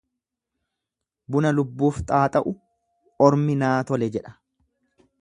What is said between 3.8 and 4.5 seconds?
tole jedha.